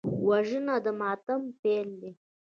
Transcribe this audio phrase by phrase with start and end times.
[0.27, 2.11] وژنه د ماتم پیل دی